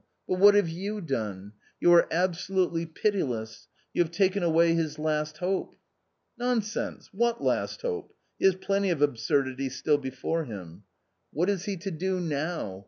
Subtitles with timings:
[0.27, 1.53] But what have you done?
[1.79, 5.75] You are absolutely pitiless; you have taken away his last hope.""
[6.39, 7.09] Nonsense!
[7.13, 8.11] what last hope?
[8.39, 10.85] He has plenty of absurdities still before him.""
[11.33, 12.79] What is he to do now